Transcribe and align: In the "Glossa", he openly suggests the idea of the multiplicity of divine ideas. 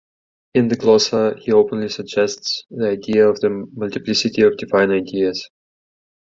In 0.55 0.67
the 0.67 0.75
"Glossa", 0.75 1.37
he 1.37 1.51
openly 1.51 1.87
suggests 1.87 2.63
the 2.71 2.87
idea 2.89 3.27
of 3.29 3.39
the 3.39 3.51
multiplicity 3.71 4.41
of 4.41 4.57
divine 4.57 4.89
ideas. 4.89 5.47